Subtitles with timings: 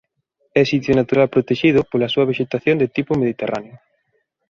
[0.59, 3.75] É sitio natural protexido pola súa vexetación de tipo mediterráneo.